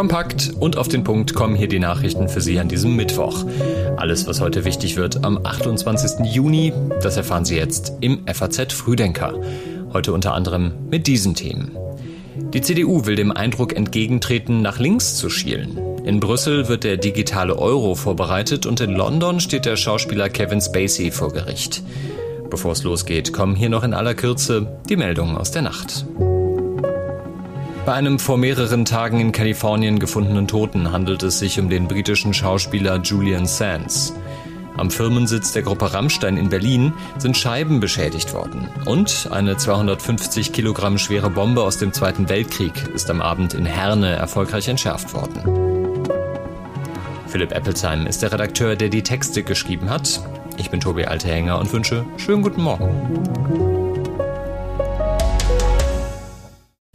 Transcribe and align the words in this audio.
Kompakt 0.00 0.52
und 0.58 0.78
auf 0.78 0.88
den 0.88 1.04
Punkt 1.04 1.34
kommen 1.34 1.54
hier 1.54 1.68
die 1.68 1.78
Nachrichten 1.78 2.30
für 2.30 2.40
Sie 2.40 2.58
an 2.58 2.68
diesem 2.68 2.96
Mittwoch. 2.96 3.44
Alles, 3.98 4.26
was 4.26 4.40
heute 4.40 4.64
wichtig 4.64 4.96
wird 4.96 5.24
am 5.24 5.44
28. 5.44 6.24
Juni, 6.24 6.72
das 7.02 7.18
erfahren 7.18 7.44
Sie 7.44 7.56
jetzt 7.56 7.92
im 8.00 8.20
FAZ 8.26 8.72
Frühdenker. 8.72 9.34
Heute 9.92 10.14
unter 10.14 10.32
anderem 10.32 10.72
mit 10.90 11.06
diesen 11.06 11.34
Themen. 11.34 11.72
Die 12.54 12.62
CDU 12.62 13.04
will 13.04 13.14
dem 13.14 13.30
Eindruck 13.30 13.76
entgegentreten, 13.76 14.62
nach 14.62 14.78
links 14.78 15.16
zu 15.16 15.28
schielen. 15.28 15.78
In 16.06 16.18
Brüssel 16.18 16.68
wird 16.68 16.84
der 16.84 16.96
digitale 16.96 17.58
Euro 17.58 17.94
vorbereitet 17.94 18.64
und 18.64 18.80
in 18.80 18.92
London 18.92 19.38
steht 19.38 19.66
der 19.66 19.76
Schauspieler 19.76 20.30
Kevin 20.30 20.62
Spacey 20.62 21.10
vor 21.10 21.30
Gericht. 21.30 21.82
Bevor 22.48 22.72
es 22.72 22.84
losgeht, 22.84 23.34
kommen 23.34 23.54
hier 23.54 23.68
noch 23.68 23.84
in 23.84 23.92
aller 23.92 24.14
Kürze 24.14 24.80
die 24.88 24.96
Meldungen 24.96 25.36
aus 25.36 25.50
der 25.50 25.60
Nacht. 25.60 26.06
Bei 27.86 27.94
einem 27.94 28.18
vor 28.18 28.36
mehreren 28.36 28.84
Tagen 28.84 29.20
in 29.20 29.32
Kalifornien 29.32 29.98
gefundenen 29.98 30.46
Toten 30.46 30.92
handelt 30.92 31.22
es 31.22 31.38
sich 31.38 31.58
um 31.58 31.70
den 31.70 31.88
britischen 31.88 32.34
Schauspieler 32.34 33.00
Julian 33.00 33.46
Sands. 33.46 34.14
Am 34.76 34.90
Firmensitz 34.90 35.52
der 35.52 35.62
Gruppe 35.62 35.92
Rammstein 35.92 36.36
in 36.36 36.50
Berlin 36.50 36.92
sind 37.18 37.36
Scheiben 37.36 37.80
beschädigt 37.80 38.34
worden. 38.34 38.68
Und 38.84 39.28
eine 39.30 39.56
250 39.56 40.52
Kilogramm 40.52 40.98
schwere 40.98 41.30
Bombe 41.30 41.62
aus 41.62 41.78
dem 41.78 41.92
Zweiten 41.92 42.28
Weltkrieg 42.28 42.72
ist 42.94 43.10
am 43.10 43.20
Abend 43.22 43.54
in 43.54 43.64
Herne 43.64 44.10
erfolgreich 44.10 44.68
entschärft 44.68 45.14
worden. 45.14 46.06
Philipp 47.26 47.52
Eppelsheim 47.52 48.06
ist 48.06 48.22
der 48.22 48.32
Redakteur, 48.32 48.76
der 48.76 48.90
die 48.90 49.02
Texte 49.02 49.42
geschrieben 49.42 49.88
hat. 49.88 50.20
Ich 50.58 50.70
bin 50.70 50.80
Tobi 50.80 51.06
Altehänger 51.06 51.58
und 51.58 51.72
wünsche 51.72 52.04
schönen 52.16 52.42
guten 52.42 52.62
Morgen. 52.62 53.69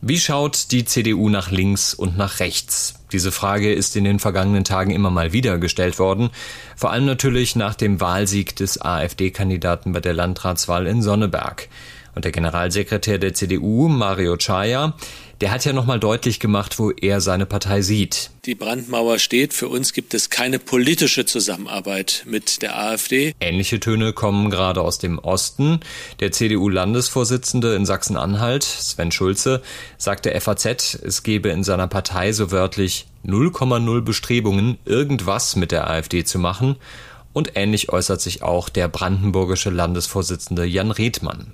Wie 0.08 0.20
schaut 0.20 0.72
die 0.72 0.86
CDU 0.86 1.30
nach 1.30 1.50
links 1.50 1.96
und 1.96 2.16
nach 2.16 2.40
rechts? 2.40 2.94
Diese 3.12 3.32
Frage 3.32 3.74
ist 3.74 3.96
in 3.96 4.04
den 4.04 4.20
vergangenen 4.20 4.64
Tagen 4.64 4.92
immer 4.92 5.10
mal 5.10 5.34
wieder 5.34 5.58
gestellt 5.58 5.98
worden, 5.98 6.30
vor 6.76 6.92
allem 6.92 7.06
natürlich 7.06 7.56
nach 7.56 7.74
dem 7.74 8.00
Wahlsieg 8.00 8.56
des 8.56 8.80
AfD-Kandidaten 8.80 9.94
bei 9.94 10.02
der 10.02 10.14
Landratswahl 10.14 10.86
in 10.86 11.02
Sonneberg. 11.02 11.70
Und 12.16 12.26
der 12.26 12.32
Generalsekretär 12.32 13.20
der 13.20 13.34
CDU, 13.34 13.90
Mario 13.90 14.38
Chaya, 14.38 14.96
der 15.42 15.52
hat 15.52 15.66
ja 15.66 15.74
nochmal 15.74 16.00
deutlich 16.00 16.40
gemacht, 16.40 16.80
wo 16.80 16.92
er 16.92 17.20
seine 17.20 17.46
Partei 17.46 17.82
sieht. 17.82 18.30
Die 18.46 18.56
Brandmauer 18.56 19.20
steht. 19.20 19.54
Für 19.54 19.68
uns 19.68 19.92
gibt 19.92 20.14
es 20.14 20.30
keine 20.30 20.60
politische 20.60 21.26
Zusammenarbeit 21.26 22.24
mit 22.26 22.62
der 22.62 22.80
AfD. 22.80 23.34
Ähnliche 23.42 23.82
Töne 23.82 24.14
kommen 24.14 24.50
gerade 24.50 24.82
aus 24.82 24.98
dem 24.98 25.20
Osten. 25.20 25.82
Der 26.22 26.32
CDU-Landesvorsitzende 26.32 27.76
in 27.76 27.86
Sachsen-Anhalt, 27.86 28.64
Sven 28.64 29.12
Schulze, 29.12 29.62
sagte 29.98 30.40
FAZ, 30.40 30.96
es 31.04 31.24
gebe 31.24 31.50
in 31.50 31.66
seiner 31.66 31.88
Partei 31.88 32.32
so 32.32 32.52
wörtlich 32.52 33.08
0,0 33.26 34.02
Bestrebungen, 34.02 34.78
irgendwas 34.86 35.58
mit 35.58 35.74
der 35.74 35.90
AfD 35.90 36.24
zu 36.24 36.40
machen. 36.40 36.78
Und 37.34 37.58
ähnlich 37.58 37.90
äußert 37.90 38.22
sich 38.22 38.42
auch 38.42 38.70
der 38.70 38.88
brandenburgische 38.88 39.70
Landesvorsitzende 39.70 40.64
Jan 40.64 40.92
Redmann. 40.92 41.52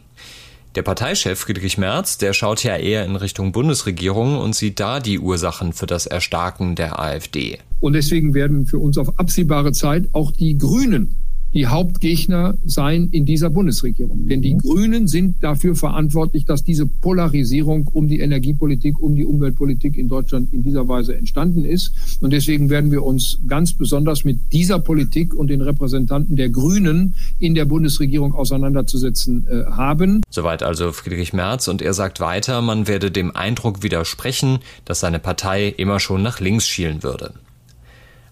Der 0.75 0.83
Parteichef 0.83 1.37
Friedrich 1.37 1.77
Merz, 1.77 2.17
der 2.17 2.31
schaut 2.31 2.63
ja 2.63 2.77
eher 2.77 3.03
in 3.03 3.17
Richtung 3.17 3.51
Bundesregierung 3.51 4.37
und 4.37 4.55
sieht 4.55 4.79
da 4.79 5.01
die 5.01 5.19
Ursachen 5.19 5.73
für 5.73 5.85
das 5.85 6.05
Erstarken 6.05 6.75
der 6.75 6.97
AfD. 6.97 7.59
Und 7.81 7.91
deswegen 7.91 8.33
werden 8.33 8.65
für 8.65 8.79
uns 8.79 8.97
auf 8.97 9.19
absehbare 9.19 9.73
Zeit 9.73 10.05
auch 10.13 10.31
die 10.31 10.57
Grünen 10.57 11.13
die 11.53 11.67
Hauptgegner 11.67 12.55
sein 12.65 13.09
in 13.11 13.25
dieser 13.25 13.49
Bundesregierung. 13.49 14.27
Denn 14.27 14.41
die 14.41 14.57
Grünen 14.57 15.07
sind 15.07 15.35
dafür 15.41 15.75
verantwortlich, 15.75 16.45
dass 16.45 16.63
diese 16.63 16.85
Polarisierung 16.85 17.87
um 17.87 18.07
die 18.07 18.19
Energiepolitik, 18.19 18.99
um 19.01 19.15
die 19.15 19.25
Umweltpolitik 19.25 19.97
in 19.97 20.07
Deutschland 20.07 20.53
in 20.53 20.63
dieser 20.63 20.87
Weise 20.87 21.15
entstanden 21.15 21.65
ist. 21.65 21.91
Und 22.21 22.31
deswegen 22.31 22.69
werden 22.69 22.91
wir 22.91 23.03
uns 23.03 23.39
ganz 23.47 23.73
besonders 23.73 24.23
mit 24.23 24.39
dieser 24.51 24.79
Politik 24.79 25.33
und 25.33 25.47
den 25.47 25.61
Repräsentanten 25.61 26.35
der 26.35 26.49
Grünen 26.49 27.15
in 27.39 27.55
der 27.55 27.65
Bundesregierung 27.65 28.33
auseinanderzusetzen 28.33 29.45
äh, 29.47 29.65
haben. 29.71 30.21
Soweit 30.29 30.63
also 30.63 30.91
Friedrich 30.91 31.33
Merz 31.33 31.67
und 31.67 31.81
er 31.81 31.93
sagt 31.93 32.19
weiter, 32.19 32.61
man 32.61 32.87
werde 32.87 33.11
dem 33.11 33.35
Eindruck 33.35 33.83
widersprechen, 33.83 34.59
dass 34.85 34.99
seine 34.99 35.19
Partei 35.19 35.67
immer 35.69 35.99
schon 35.99 36.21
nach 36.21 36.39
links 36.39 36.67
schielen 36.67 37.03
würde. 37.03 37.33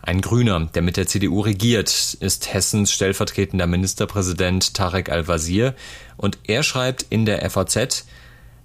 Ein 0.02 0.22
Grüner, 0.22 0.70
der 0.74 0.82
mit 0.82 0.98
der 0.98 1.08
CDU 1.08 1.42
regiert, 1.42 2.18
ist 2.20 2.54
Hessens 2.54 2.92
stellvertretender 2.92 3.68
Ministerpräsident 3.68 4.74
Tarek 4.74 5.10
Al-Wazir 5.10 5.76
und 6.16 6.38
er 6.48 6.64
schreibt 6.64 7.06
in 7.10 7.26
der 7.26 7.48
FAZ, 7.50 8.06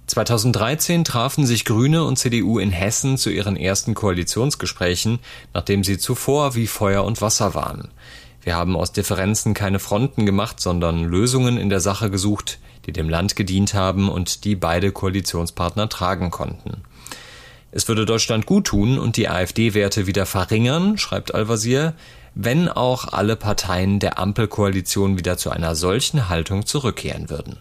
2013 0.07 1.05
trafen 1.05 1.45
sich 1.47 1.65
Grüne 1.65 2.05
und 2.05 2.19
CDU 2.19 2.59
in 2.59 2.71
Hessen 2.71 3.17
zu 3.17 3.31
ihren 3.31 3.57
ersten 3.57 3.95
Koalitionsgesprächen, 3.95 5.19
nachdem 5.55 5.83
sie 5.83 5.99
zuvor 5.99 6.55
wie 6.55 6.67
Feuer 6.67 7.05
und 7.05 7.21
Wasser 7.21 7.55
waren. 7.55 7.89
Wir 8.43 8.55
haben 8.55 8.77
aus 8.77 8.93
Differenzen 8.93 9.55
keine 9.55 9.79
Fronten 9.79 10.27
gemacht, 10.27 10.61
sondern 10.61 11.05
Lösungen 11.05 11.57
in 11.57 11.71
der 11.71 11.81
Sache 11.81 12.11
gesucht, 12.11 12.59
die 12.87 12.93
dem 12.93 13.09
Land 13.09 13.35
gedient 13.35 13.73
haben 13.73 14.11
und 14.11 14.45
die 14.45 14.55
beide 14.55 14.93
Koalitionspartner 14.93 15.89
tragen 15.89 16.31
konnten. 16.31 16.83
Es 17.77 17.89
würde 17.89 18.07
Deutschland 18.07 18.47
gut 18.47 18.69
tun 18.69 19.01
und 19.01 19.17
die 19.17 19.29
AfD-Werte 19.29 20.07
wieder 20.07 20.27
verringern, 20.27 20.97
schreibt 20.97 21.35
Al-Wazir, 21.35 21.95
wenn 22.37 22.69
auch 22.69 23.09
alle 23.09 23.35
Parteien 23.35 23.99
der 23.99 24.21
Ampelkoalition 24.21 25.19
wieder 25.19 25.39
zu 25.39 25.51
einer 25.51 25.75
solchen 25.75 26.29
Haltung 26.29 26.67
zurückkehren 26.67 27.31
würden. 27.31 27.57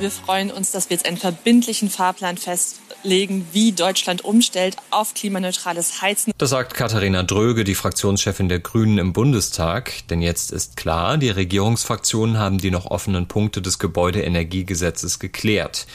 Wir 0.00 0.10
freuen 0.10 0.50
uns, 0.50 0.70
dass 0.70 0.88
wir 0.88 0.96
jetzt 0.96 1.06
einen 1.06 1.18
verbindlichen 1.18 1.90
Fahrplan 1.90 2.38
festlegen, 2.38 3.46
wie 3.52 3.72
Deutschland 3.72 4.24
umstellt 4.24 4.78
auf 4.90 5.12
klimaneutrales 5.12 6.00
Heizen. 6.00 6.32
Das 6.38 6.48
sagt 6.48 6.72
Katharina 6.72 7.24
Dröge, 7.24 7.64
die 7.64 7.74
Fraktionschefin 7.74 8.48
der 8.48 8.60
Grünen 8.60 8.96
im 8.96 9.12
Bundestag. 9.12 10.08
Denn 10.08 10.22
jetzt 10.22 10.52
ist 10.52 10.78
klar, 10.78 11.18
die 11.18 11.28
Regierungsfraktionen 11.28 12.38
haben 12.38 12.56
die 12.56 12.70
noch 12.70 12.86
offenen 12.86 13.28
Punkte 13.28 13.60
des 13.60 13.78
Gebäudeenergiegesetzes 13.78 15.18
geklärt. 15.18 15.86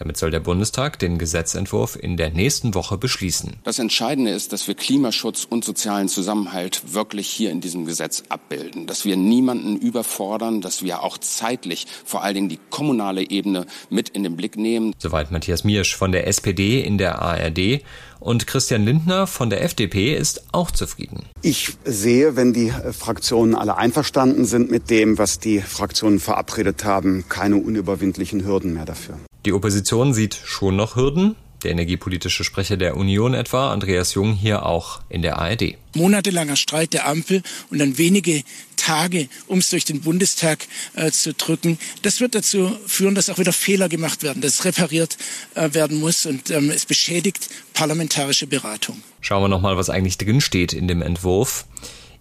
Damit 0.00 0.16
soll 0.16 0.30
der 0.30 0.40
Bundestag 0.40 0.98
den 0.98 1.18
Gesetzentwurf 1.18 1.94
in 1.94 2.16
der 2.16 2.30
nächsten 2.30 2.74
Woche 2.74 2.96
beschließen. 2.96 3.56
Das 3.64 3.78
Entscheidende 3.78 4.30
ist, 4.30 4.50
dass 4.54 4.66
wir 4.66 4.74
Klimaschutz 4.74 5.44
und 5.44 5.62
sozialen 5.62 6.08
Zusammenhalt 6.08 6.94
wirklich 6.94 7.28
hier 7.28 7.50
in 7.50 7.60
diesem 7.60 7.84
Gesetz 7.84 8.22
abbilden, 8.30 8.86
dass 8.86 9.04
wir 9.04 9.18
niemanden 9.18 9.76
überfordern, 9.76 10.62
dass 10.62 10.82
wir 10.82 11.02
auch 11.02 11.18
zeitlich 11.18 11.86
vor 12.06 12.22
allen 12.22 12.34
Dingen 12.34 12.48
die 12.48 12.58
kommunale 12.70 13.28
Ebene 13.28 13.66
mit 13.90 14.08
in 14.08 14.22
den 14.22 14.36
Blick 14.36 14.56
nehmen. 14.56 14.94
Soweit 14.96 15.32
Matthias 15.32 15.64
Miersch 15.64 15.94
von 15.94 16.12
der 16.12 16.26
SPD 16.26 16.80
in 16.80 16.96
der 16.96 17.20
ARD. 17.20 17.82
Und 18.20 18.46
Christian 18.46 18.84
Lindner 18.84 19.26
von 19.26 19.50
der 19.50 19.62
FDP 19.62 20.14
ist 20.14 20.44
auch 20.52 20.70
zufrieden. 20.70 21.26
Ich 21.42 21.74
sehe, 21.84 22.36
wenn 22.36 22.54
die 22.54 22.70
Fraktionen 22.70 23.54
alle 23.54 23.76
einverstanden 23.76 24.46
sind 24.46 24.70
mit 24.70 24.88
dem, 24.88 25.18
was 25.18 25.38
die 25.40 25.60
Fraktionen 25.60 26.20
verabredet 26.20 26.84
haben, 26.84 27.24
keine 27.28 27.56
unüberwindlichen 27.56 28.46
Hürden 28.46 28.72
mehr 28.72 28.86
dafür. 28.86 29.18
Die 29.46 29.52
Opposition 29.54 30.12
sieht 30.12 30.38
schon 30.44 30.76
noch 30.76 30.96
Hürden. 30.96 31.34
Der 31.62 31.70
energiepolitische 31.72 32.42
Sprecher 32.42 32.78
der 32.78 32.96
Union 32.96 33.34
etwa, 33.34 33.70
Andreas 33.70 34.14
Jung, 34.14 34.32
hier 34.32 34.64
auch 34.64 35.00
in 35.10 35.20
der 35.20 35.38
ARD. 35.38 35.76
Monatelanger 35.94 36.56
Streit 36.56 36.94
der 36.94 37.06
Ampel 37.06 37.42
und 37.70 37.78
dann 37.78 37.98
wenige 37.98 38.42
Tage, 38.76 39.28
um 39.46 39.58
es 39.58 39.68
durch 39.68 39.84
den 39.84 40.00
Bundestag 40.00 40.66
äh, 40.94 41.10
zu 41.10 41.34
drücken. 41.34 41.78
Das 42.00 42.20
wird 42.20 42.34
dazu 42.34 42.70
führen, 42.86 43.14
dass 43.14 43.28
auch 43.28 43.38
wieder 43.38 43.52
Fehler 43.52 43.90
gemacht 43.90 44.22
werden, 44.22 44.40
dass 44.40 44.64
repariert 44.64 45.18
äh, 45.54 45.72
werden 45.74 46.00
muss 46.00 46.24
und 46.24 46.50
ähm, 46.50 46.70
es 46.70 46.86
beschädigt 46.86 47.50
parlamentarische 47.74 48.46
Beratung. 48.46 49.02
Schauen 49.20 49.42
wir 49.42 49.48
nochmal, 49.48 49.76
was 49.76 49.90
eigentlich 49.90 50.16
drinsteht 50.16 50.72
in 50.72 50.88
dem 50.88 51.02
Entwurf. 51.02 51.66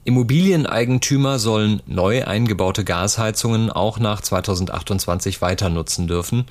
Immobilieneigentümer 0.04 1.40
sollen 1.40 1.82
neu 1.86 2.26
eingebaute 2.26 2.84
Gasheizungen 2.84 3.70
auch 3.70 4.00
nach 4.00 4.22
2028 4.22 5.42
weiter 5.42 5.70
nutzen 5.70 6.08
dürfen. 6.08 6.46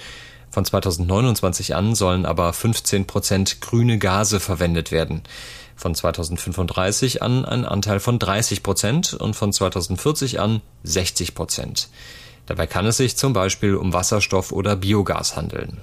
Von 0.58 0.64
2029 0.64 1.76
an 1.76 1.94
sollen 1.94 2.26
aber 2.26 2.52
15 2.52 3.06
Prozent 3.06 3.60
grüne 3.60 3.96
Gase 3.96 4.40
verwendet 4.40 4.90
werden. 4.90 5.22
Von 5.76 5.94
2035 5.94 7.22
an 7.22 7.44
ein 7.44 7.64
Anteil 7.64 8.00
von 8.00 8.18
30 8.18 8.64
Prozent 8.64 9.14
und 9.14 9.36
von 9.36 9.52
2040 9.52 10.40
an 10.40 10.60
60 10.82 11.36
Prozent. 11.36 11.90
Dabei 12.46 12.66
kann 12.66 12.86
es 12.86 12.96
sich 12.96 13.16
zum 13.16 13.34
Beispiel 13.34 13.76
um 13.76 13.92
Wasserstoff 13.92 14.50
oder 14.50 14.74
Biogas 14.74 15.36
handeln. 15.36 15.78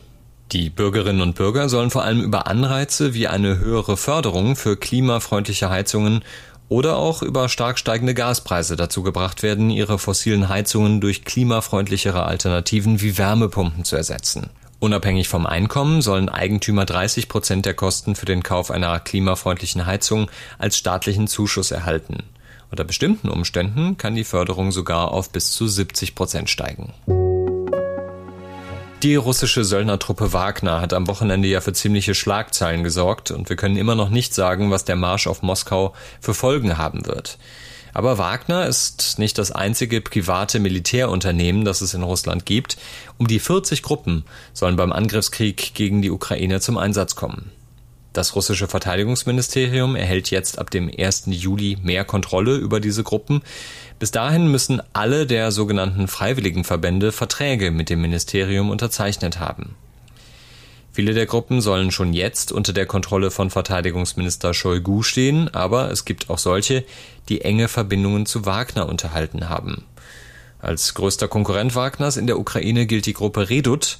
Die 0.51 0.69
Bürgerinnen 0.69 1.21
und 1.21 1.35
Bürger 1.35 1.69
sollen 1.69 1.89
vor 1.89 2.03
allem 2.03 2.21
über 2.21 2.47
Anreize 2.47 3.13
wie 3.13 3.29
eine 3.29 3.59
höhere 3.59 3.95
Förderung 3.95 4.57
für 4.57 4.75
klimafreundliche 4.75 5.69
Heizungen 5.69 6.21
oder 6.67 6.97
auch 6.97 7.21
über 7.21 7.47
stark 7.47 7.77
steigende 7.77 8.13
Gaspreise 8.13 8.75
dazu 8.75 9.03
gebracht 9.03 9.43
werden, 9.43 9.69
ihre 9.69 9.99
fossilen 9.99 10.49
Heizungen 10.49 10.99
durch 10.99 11.23
klimafreundlichere 11.23 12.23
Alternativen 12.23 13.01
wie 13.01 13.17
Wärmepumpen 13.17 13.85
zu 13.85 13.95
ersetzen. 13.95 14.49
Unabhängig 14.79 15.27
vom 15.27 15.45
Einkommen 15.45 16.01
sollen 16.01 16.29
Eigentümer 16.29 16.85
30 16.85 17.29
Prozent 17.29 17.65
der 17.65 17.73
Kosten 17.73 18.15
für 18.15 18.25
den 18.25 18.43
Kauf 18.43 18.71
einer 18.71 18.99
klimafreundlichen 18.99 19.85
Heizung 19.85 20.29
als 20.57 20.77
staatlichen 20.77 21.27
Zuschuss 21.27 21.71
erhalten. 21.71 22.23
Unter 22.71 22.83
bestimmten 22.83 23.29
Umständen 23.29 23.97
kann 23.97 24.15
die 24.15 24.23
Förderung 24.23 24.71
sogar 24.71 25.11
auf 25.11 25.29
bis 25.29 25.51
zu 25.53 25.67
70 25.67 26.13
Prozent 26.13 26.49
steigen. 26.49 26.93
Die 29.03 29.15
russische 29.15 29.63
Söldnertruppe 29.63 30.33
Wagner 30.33 30.81
hat 30.81 30.91
am 30.91 31.07
Wochenende 31.07 31.47
ja 31.47 31.61
für 31.61 31.73
ziemliche 31.73 32.15
Schlagzeilen 32.15 32.83
gesorgt 32.83 33.29
und 33.31 33.49
wir 33.49 33.55
können 33.55 33.77
immer 33.77 33.95
noch 33.95 34.09
nicht 34.09 34.33
sagen, 34.33 34.71
was 34.71 34.83
der 34.83 34.95
Marsch 34.95 35.27
auf 35.27 35.41
Moskau 35.41 35.93
für 36.19 36.33
Folgen 36.33 36.77
haben 36.77 37.05
wird. 37.05 37.37
Aber 37.95 38.17
Wagner 38.17 38.65
ist 38.67 39.19
nicht 39.19 39.37
das 39.37 39.53
einzige 39.53 40.01
private 40.01 40.59
Militärunternehmen, 40.59 41.63
das 41.63 41.79
es 41.79 41.93
in 41.93 42.03
Russland 42.03 42.45
gibt. 42.45 42.75
Um 43.17 43.25
die 43.25 43.39
40 43.39 43.83
Gruppen 43.83 44.25
sollen 44.51 44.75
beim 44.75 44.91
Angriffskrieg 44.91 45.73
gegen 45.75 46.01
die 46.01 46.11
Ukraine 46.11 46.59
zum 46.59 46.77
Einsatz 46.77 47.15
kommen. 47.15 47.51
Das 48.11 48.35
russische 48.35 48.67
Verteidigungsministerium 48.67 49.95
erhält 49.95 50.29
jetzt 50.29 50.59
ab 50.59 50.71
dem 50.71 50.91
1. 50.93 51.27
Juli 51.27 51.77
mehr 51.83 52.03
Kontrolle 52.03 52.57
über 52.57 52.81
diese 52.81 53.03
Gruppen. 53.03 53.41
Bis 53.97 54.11
dahin 54.11 54.51
müssen 54.51 54.81
alle 54.91 55.25
der 55.25 55.53
sogenannten 55.53 56.09
Freiwilligenverbände 56.09 57.13
Verträge 57.13 57.71
mit 57.71 57.89
dem 57.89 58.01
Ministerium 58.01 58.71
unterzeichnet 58.71 59.39
haben. 59.39 59.77
Viele 60.95 61.13
der 61.13 61.25
Gruppen 61.25 61.59
sollen 61.59 61.91
schon 61.91 62.13
jetzt 62.13 62.53
unter 62.53 62.71
der 62.71 62.85
Kontrolle 62.85 63.29
von 63.29 63.49
Verteidigungsminister 63.49 64.53
Shoigu 64.53 65.03
stehen, 65.03 65.53
aber 65.53 65.91
es 65.91 66.05
gibt 66.05 66.29
auch 66.29 66.37
solche, 66.37 66.85
die 67.27 67.41
enge 67.41 67.67
Verbindungen 67.67 68.25
zu 68.25 68.45
Wagner 68.45 68.87
unterhalten 68.87 69.49
haben. 69.49 69.83
Als 70.61 70.93
größter 70.93 71.27
Konkurrent 71.27 71.75
Wagners 71.75 72.15
in 72.15 72.27
der 72.27 72.39
Ukraine 72.39 72.85
gilt 72.85 73.07
die 73.07 73.13
Gruppe 73.13 73.49
Redut, 73.49 73.99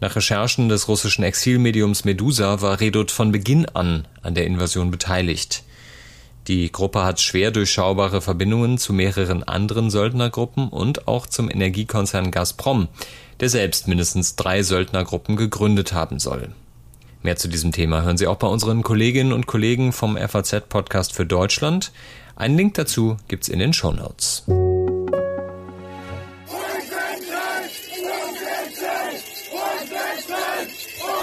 nach 0.00 0.14
Recherchen 0.14 0.68
des 0.68 0.88
russischen 0.88 1.24
Exilmediums 1.24 2.04
Medusa 2.04 2.60
war 2.60 2.80
Redut 2.80 3.10
von 3.10 3.32
Beginn 3.32 3.64
an 3.72 4.06
an 4.20 4.34
der 4.34 4.44
Invasion 4.44 4.90
beteiligt. 4.90 5.62
Die 6.48 6.70
Gruppe 6.70 7.02
hat 7.02 7.20
schwer 7.20 7.50
durchschaubare 7.50 8.20
Verbindungen 8.20 8.78
zu 8.78 8.92
mehreren 8.92 9.42
anderen 9.42 9.90
Söldnergruppen 9.90 10.68
und 10.68 11.08
auch 11.08 11.26
zum 11.26 11.50
Energiekonzern 11.50 12.30
Gazprom, 12.30 12.88
der 13.40 13.48
selbst 13.48 13.88
mindestens 13.88 14.36
drei 14.36 14.62
Söldnergruppen 14.62 15.36
gegründet 15.36 15.92
haben 15.92 16.20
soll. 16.20 16.50
Mehr 17.22 17.36
zu 17.36 17.48
diesem 17.48 17.72
Thema 17.72 18.02
hören 18.02 18.16
Sie 18.16 18.28
auch 18.28 18.36
bei 18.36 18.46
unseren 18.46 18.84
Kolleginnen 18.84 19.32
und 19.32 19.46
Kollegen 19.46 19.92
vom 19.92 20.16
FAZ-Podcast 20.16 21.12
für 21.12 21.26
Deutschland. 21.26 21.90
Einen 22.36 22.56
Link 22.56 22.74
dazu 22.74 23.16
gibt's 23.26 23.48
in 23.48 23.58
den 23.58 23.72
Show 23.72 23.92
Notes. 23.92 24.44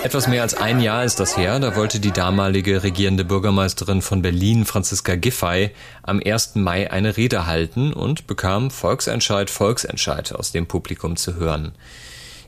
Etwas 0.04 0.28
mehr 0.28 0.42
als 0.42 0.54
ein 0.54 0.82
Jahr 0.82 1.06
ist 1.06 1.22
das 1.22 1.38
her, 1.38 1.58
da 1.62 1.78
wollte 1.78 2.02
die 2.02 2.12
damalige 2.12 2.84
regierende 2.84 3.24
Bürgermeisterin 3.24 4.02
von 4.02 4.22
Berlin, 4.22 4.66
Franziska 4.66 5.16
Giffey, 5.16 5.72
am 6.02 6.22
1. 6.24 6.56
Mai 6.56 6.92
eine 6.92 7.16
Rede 7.16 7.48
halten 7.48 7.94
und 7.94 8.28
bekam 8.28 8.70
Volksentscheid, 8.70 9.50
Volksentscheid 9.50 10.36
aus 10.36 10.52
dem 10.52 10.68
Publikum 10.68 11.16
zu 11.16 11.36
hören. 11.38 11.72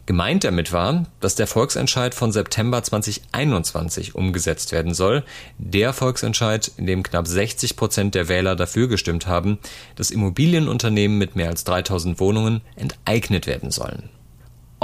Gemeint 0.06 0.44
damit 0.44 0.74
war, 0.74 1.06
dass 1.22 1.36
der 1.36 1.48
Volksentscheid 1.48 2.14
von 2.14 2.34
September 2.34 2.84
2021 2.84 4.16
umgesetzt 4.16 4.74
werden 4.74 4.94
soll. 4.94 5.24
Der 5.58 5.94
Volksentscheid, 5.94 6.70
in 6.76 6.86
dem 6.86 7.04
knapp 7.04 7.26
60 7.26 7.78
Prozent 7.78 8.16
der 8.16 8.28
Wähler 8.28 8.58
dafür 8.58 8.90
gestimmt 8.90 9.28
haben, 9.28 9.60
dass 9.96 10.12
Immobilienunternehmen 10.12 11.18
mit 11.18 11.38
mehr 11.38 11.48
als 11.48 11.64
3000 11.64 12.20
Wohnungen 12.20 12.60
enteignet 12.76 13.48
werden 13.48 13.72
sollen. 13.72 14.10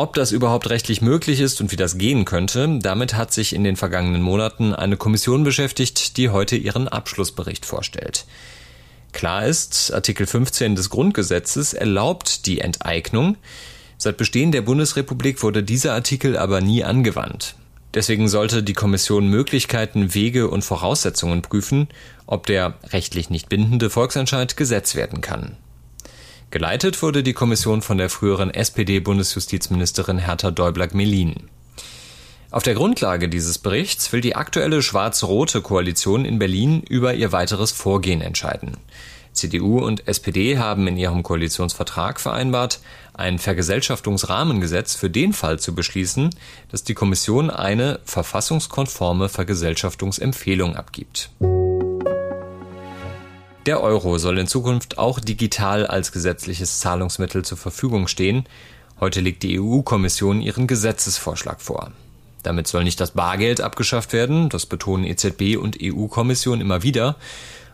Ob 0.01 0.15
das 0.15 0.31
überhaupt 0.31 0.71
rechtlich 0.71 1.03
möglich 1.03 1.39
ist 1.41 1.61
und 1.61 1.71
wie 1.71 1.75
das 1.75 1.99
gehen 1.99 2.25
könnte, 2.25 2.79
damit 2.81 3.13
hat 3.13 3.31
sich 3.31 3.53
in 3.53 3.63
den 3.63 3.75
vergangenen 3.75 4.23
Monaten 4.23 4.73
eine 4.73 4.97
Kommission 4.97 5.43
beschäftigt, 5.43 6.17
die 6.17 6.29
heute 6.29 6.55
ihren 6.55 6.87
Abschlussbericht 6.87 7.67
vorstellt. 7.67 8.25
Klar 9.11 9.45
ist, 9.45 9.93
Artikel 9.93 10.25
15 10.25 10.75
des 10.75 10.89
Grundgesetzes 10.89 11.75
erlaubt 11.75 12.47
die 12.47 12.61
Enteignung. 12.61 13.37
Seit 13.99 14.17
Bestehen 14.17 14.51
der 14.51 14.61
Bundesrepublik 14.61 15.43
wurde 15.43 15.61
dieser 15.61 15.93
Artikel 15.93 16.35
aber 16.35 16.61
nie 16.61 16.83
angewandt. 16.83 17.53
Deswegen 17.93 18.27
sollte 18.27 18.63
die 18.63 18.73
Kommission 18.73 19.27
Möglichkeiten, 19.27 20.15
Wege 20.15 20.49
und 20.49 20.63
Voraussetzungen 20.63 21.43
prüfen, 21.43 21.89
ob 22.25 22.47
der 22.47 22.73
rechtlich 22.89 23.29
nicht 23.29 23.49
bindende 23.49 23.91
Volksentscheid 23.91 24.57
Gesetz 24.57 24.95
werden 24.95 25.21
kann. 25.21 25.57
Geleitet 26.51 27.01
wurde 27.01 27.23
die 27.23 27.31
Kommission 27.31 27.81
von 27.81 27.97
der 27.97 28.09
früheren 28.09 28.53
SPD-Bundesjustizministerin 28.53 30.17
Hertha 30.17 30.51
Däubler-Gmelin. 30.51 31.49
Auf 32.51 32.63
der 32.63 32.73
Grundlage 32.73 33.29
dieses 33.29 33.57
Berichts 33.57 34.11
will 34.11 34.19
die 34.19 34.35
aktuelle 34.35 34.81
schwarz-rote 34.81 35.61
Koalition 35.61 36.25
in 36.25 36.39
Berlin 36.39 36.81
über 36.81 37.13
ihr 37.13 37.31
weiteres 37.31 37.71
Vorgehen 37.71 38.19
entscheiden. 38.19 38.75
CDU 39.31 39.79
und 39.79 40.09
SPD 40.09 40.57
haben 40.57 40.87
in 40.87 40.97
ihrem 40.97 41.23
Koalitionsvertrag 41.23 42.19
vereinbart, 42.19 42.81
ein 43.13 43.39
Vergesellschaftungsrahmengesetz 43.39 44.95
für 44.95 45.09
den 45.09 45.31
Fall 45.31 45.57
zu 45.57 45.73
beschließen, 45.73 46.35
dass 46.69 46.83
die 46.83 46.95
Kommission 46.95 47.49
eine 47.49 48.01
verfassungskonforme 48.03 49.29
Vergesellschaftungsempfehlung 49.29 50.75
abgibt. 50.75 51.29
Der 53.67 53.83
Euro 53.83 54.17
soll 54.17 54.39
in 54.39 54.47
Zukunft 54.47 54.97
auch 54.97 55.19
digital 55.19 55.85
als 55.85 56.11
gesetzliches 56.11 56.79
Zahlungsmittel 56.79 57.45
zur 57.45 57.59
Verfügung 57.59 58.07
stehen. 58.07 58.45
Heute 58.99 59.21
legt 59.21 59.43
die 59.43 59.59
EU-Kommission 59.59 60.41
ihren 60.41 60.65
Gesetzesvorschlag 60.65 61.61
vor. 61.61 61.91
Damit 62.41 62.65
soll 62.65 62.83
nicht 62.83 62.99
das 62.99 63.11
Bargeld 63.11 63.61
abgeschafft 63.61 64.13
werden, 64.13 64.49
das 64.49 64.65
betonen 64.65 65.05
EZB 65.05 65.57
und 65.57 65.77
EU-Kommission 65.79 66.59
immer 66.59 66.81
wieder. 66.81 67.17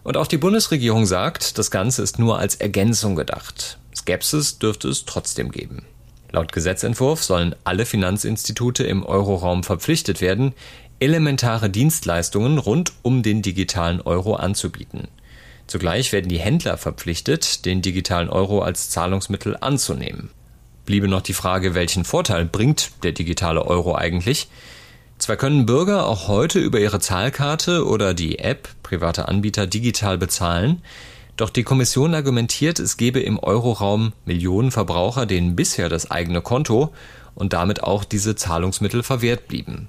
Und 0.03 0.17
auch 0.17 0.27
die 0.27 0.37
Bundesregierung 0.37 1.05
sagt, 1.05 1.57
das 1.57 1.71
Ganze 1.71 2.01
ist 2.01 2.19
nur 2.19 2.37
als 2.37 2.55
Ergänzung 2.55 3.15
gedacht. 3.15 3.77
Skepsis 3.95 4.59
dürfte 4.59 4.89
es 4.89 5.05
trotzdem 5.05 5.51
geben. 5.51 5.85
Laut 6.31 6.51
Gesetzentwurf 6.51 7.23
sollen 7.23 7.55
alle 7.63 7.85
Finanzinstitute 7.85 8.83
im 8.83 9.05
Euroraum 9.05 9.63
verpflichtet 9.63 10.19
werden, 10.19 10.53
elementare 10.99 11.69
Dienstleistungen 11.69 12.57
rund 12.57 12.91
um 13.03 13.23
den 13.23 13.41
digitalen 13.41 14.01
Euro 14.01 14.35
anzubieten. 14.35 15.07
Zugleich 15.67 16.13
werden 16.13 16.29
die 16.29 16.39
Händler 16.39 16.77
verpflichtet, 16.77 17.65
den 17.65 17.81
digitalen 17.81 18.29
Euro 18.29 18.61
als 18.61 18.89
Zahlungsmittel 18.89 19.57
anzunehmen. 19.59 20.29
Bliebe 20.85 21.09
noch 21.09 21.21
die 21.21 21.33
Frage, 21.33 21.75
welchen 21.75 22.05
Vorteil 22.05 22.45
bringt 22.45 22.91
der 23.03 23.11
digitale 23.11 23.65
Euro 23.65 23.93
eigentlich? 23.93 24.47
Zwar 25.17 25.35
können 25.35 25.65
Bürger 25.65 26.05
auch 26.07 26.27
heute 26.27 26.59
über 26.59 26.79
ihre 26.79 26.99
Zahlkarte 26.99 27.85
oder 27.85 28.13
die 28.13 28.39
App 28.39 28.69
privater 28.83 29.27
Anbieter 29.27 29.67
digital 29.67 30.17
bezahlen, 30.17 30.81
doch 31.35 31.49
die 31.51 31.63
Kommission 31.63 32.15
argumentiert, 32.15 32.79
es 32.79 32.97
gebe 32.97 33.19
im 33.19 33.37
Euroraum 33.37 34.13
Millionen 34.25 34.71
Verbraucher, 34.71 35.25
denen 35.25 35.55
bisher 35.55 35.89
das 35.89 36.09
eigene 36.09 36.41
Konto 36.41 36.93
und 37.35 37.53
damit 37.53 37.83
auch 37.83 38.03
diese 38.03 38.35
Zahlungsmittel 38.35 39.03
verwehrt 39.03 39.47
blieben. 39.47 39.87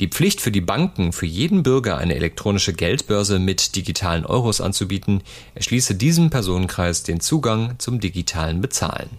Die 0.00 0.08
Pflicht 0.08 0.40
für 0.40 0.50
die 0.50 0.60
Banken, 0.60 1.12
für 1.12 1.26
jeden 1.26 1.62
Bürger 1.62 1.98
eine 1.98 2.14
elektronische 2.14 2.72
Geldbörse 2.72 3.38
mit 3.38 3.76
digitalen 3.76 4.26
Euros 4.26 4.60
anzubieten, 4.60 5.22
erschließe 5.54 5.94
diesem 5.94 6.30
Personenkreis 6.30 7.02
den 7.02 7.20
Zugang 7.20 7.74
zum 7.78 8.00
digitalen 8.00 8.60
Bezahlen. 8.60 9.10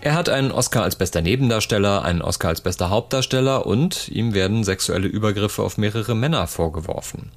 Er 0.00 0.14
hat 0.14 0.28
einen 0.28 0.52
Oscar 0.52 0.84
als 0.84 0.94
bester 0.94 1.20
Nebendarsteller, 1.20 2.04
einen 2.04 2.22
Oscar 2.22 2.50
als 2.50 2.60
bester 2.60 2.90
Hauptdarsteller 2.90 3.66
und 3.66 4.08
ihm 4.08 4.34
werden 4.34 4.62
sexuelle 4.62 5.08
Übergriffe 5.08 5.64
auf 5.64 5.78
mehrere 5.78 6.14
Männer 6.14 6.46
vorgeworfen. 6.46 7.32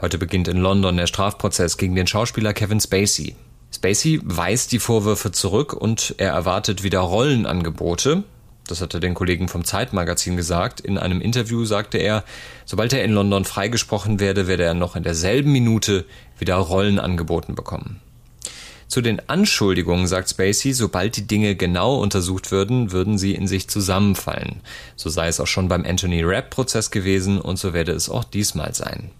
Heute 0.00 0.18
beginnt 0.18 0.48
in 0.48 0.56
London 0.56 0.96
der 0.96 1.06
Strafprozess 1.06 1.76
gegen 1.76 1.94
den 1.94 2.06
Schauspieler 2.06 2.52
Kevin 2.52 2.80
Spacey. 2.80 3.36
Spacey 3.72 4.20
weist 4.24 4.72
die 4.72 4.78
Vorwürfe 4.78 5.30
zurück 5.30 5.72
und 5.72 6.14
er 6.18 6.32
erwartet 6.32 6.82
wieder 6.82 7.00
Rollenangebote. 7.00 8.24
Das 8.70 8.80
hat 8.80 8.94
er 8.94 9.00
den 9.00 9.14
Kollegen 9.14 9.48
vom 9.48 9.64
Zeitmagazin 9.64 10.36
gesagt. 10.36 10.80
In 10.80 10.96
einem 10.96 11.20
Interview 11.20 11.64
sagte 11.64 11.98
er, 11.98 12.22
sobald 12.64 12.92
er 12.92 13.02
in 13.02 13.12
London 13.12 13.44
freigesprochen 13.44 14.20
werde, 14.20 14.46
werde 14.46 14.62
er 14.62 14.74
noch 14.74 14.94
in 14.94 15.02
derselben 15.02 15.50
Minute 15.50 16.04
wieder 16.38 16.54
Rollen 16.54 17.00
angeboten 17.00 17.56
bekommen. 17.56 18.00
Zu 18.86 19.00
den 19.00 19.28
Anschuldigungen 19.28 20.06
sagt 20.06 20.30
Spacey, 20.30 20.72
sobald 20.72 21.16
die 21.16 21.26
Dinge 21.26 21.56
genau 21.56 21.96
untersucht 21.96 22.50
würden, 22.52 22.92
würden 22.92 23.18
sie 23.18 23.34
in 23.34 23.48
sich 23.48 23.68
zusammenfallen. 23.68 24.60
So 24.94 25.10
sei 25.10 25.28
es 25.28 25.40
auch 25.40 25.46
schon 25.46 25.68
beim 25.68 25.84
Anthony 25.84 26.22
Rapp-Prozess 26.22 26.90
gewesen 26.90 27.40
und 27.40 27.58
so 27.58 27.72
werde 27.72 27.92
es 27.92 28.08
auch 28.08 28.24
diesmal 28.24 28.74
sein. 28.74 29.10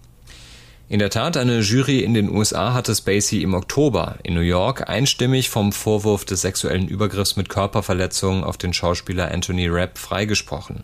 In 0.91 0.99
der 0.99 1.09
Tat, 1.09 1.37
eine 1.37 1.61
Jury 1.61 1.99
in 1.99 2.13
den 2.13 2.29
USA 2.29 2.73
hatte 2.73 2.93
Spacey 2.93 3.43
im 3.43 3.53
Oktober 3.53 4.17
in 4.23 4.33
New 4.33 4.41
York 4.41 4.89
einstimmig 4.89 5.49
vom 5.49 5.71
Vorwurf 5.71 6.25
des 6.25 6.41
sexuellen 6.41 6.89
Übergriffs 6.89 7.37
mit 7.37 7.47
Körperverletzung 7.47 8.43
auf 8.43 8.57
den 8.57 8.73
Schauspieler 8.73 9.31
Anthony 9.31 9.69
Rapp 9.69 9.97
freigesprochen. 9.97 10.83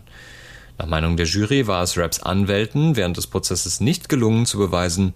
Nach 0.78 0.86
Meinung 0.86 1.18
der 1.18 1.26
Jury 1.26 1.66
war 1.66 1.82
es 1.82 1.98
Rapps 1.98 2.22
Anwälten 2.22 2.96
während 2.96 3.18
des 3.18 3.26
Prozesses 3.26 3.80
nicht 3.80 4.08
gelungen 4.08 4.46
zu 4.46 4.56
beweisen, 4.56 5.12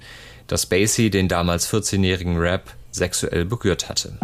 dass 0.46 0.64
Spacey 0.64 1.08
den 1.08 1.26
damals 1.26 1.72
14-jährigen 1.72 2.36
Rapp 2.36 2.74
sexuell 2.90 3.46
berührt 3.46 3.88
hatte. 3.88 4.18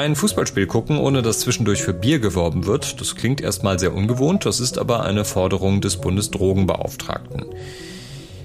Ein 0.00 0.16
Fußballspiel 0.16 0.66
gucken, 0.66 0.96
ohne 0.96 1.20
dass 1.20 1.40
zwischendurch 1.40 1.82
für 1.82 1.92
Bier 1.92 2.20
geworben 2.20 2.64
wird, 2.64 3.02
das 3.02 3.16
klingt 3.16 3.42
erstmal 3.42 3.78
sehr 3.78 3.92
ungewohnt, 3.94 4.46
das 4.46 4.58
ist 4.58 4.78
aber 4.78 5.04
eine 5.04 5.26
Forderung 5.26 5.82
des 5.82 5.98
Bundesdrogenbeauftragten. 5.98 7.44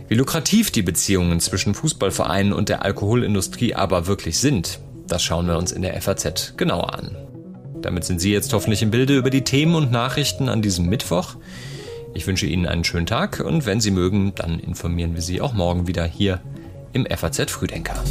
Wie 0.10 0.16
lukrativ 0.16 0.70
die 0.72 0.82
Beziehungen 0.82 1.40
zwischen 1.40 1.74
Fußballvereinen 1.74 2.52
und 2.52 2.68
der 2.68 2.84
Alkoholindustrie 2.84 3.74
aber 3.74 4.06
wirklich 4.06 4.38
sind, 4.38 4.80
Das 5.08 5.24
schauen 5.24 5.48
wir 5.48 5.58
uns 5.58 5.72
in 5.72 5.82
der 5.82 6.02
FAZ 6.02 6.56
genauer 6.58 6.94
an. 6.94 7.16
Damit 7.82 8.04
sind 8.04 8.20
Sie 8.20 8.34
jetzt 8.34 8.52
hoffentlich 8.52 8.82
im 8.82 8.92
Bilde 8.92 9.16
über 9.16 9.30
die 9.30 9.46
Themen 9.46 9.76
und 9.76 9.94
Nachrichten 9.94 10.50
an 10.50 10.62
diesem 10.62 10.88
Mittwoch. 10.88 11.36
Ich 12.14 12.28
wünsche 12.28 12.48
Ihnen 12.48 12.66
einen 12.66 12.84
schönen 12.84 13.06
Tag 13.06 13.40
und 13.40 13.66
wenn 13.66 13.80
Sie 13.80 13.92
mögen, 13.92 14.34
dann 14.36 14.60
informieren 14.60 15.16
wir 15.16 15.22
Sie 15.22 15.40
auch 15.40 15.54
morgen 15.54 15.88
wieder 15.88 16.04
hier 16.04 16.42
im 16.92 17.06
FAZ 17.06 17.50
Frühdenker. 17.50 18.04